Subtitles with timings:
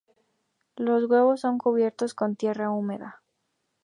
[0.77, 3.21] Los huevos son cubiertos con tierra húmeda.